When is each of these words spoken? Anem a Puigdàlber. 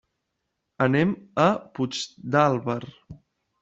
Anem 0.85 1.13
a 1.45 1.47
Puigdàlber. 1.77 2.83